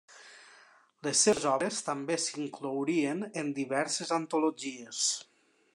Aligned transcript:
Les 1.07 1.19
seves 1.25 1.45
obres 1.49 1.83
també 1.89 2.17
s'inclourien 2.23 3.23
en 3.43 3.53
diverses 3.61 4.15
antologies. 4.21 5.05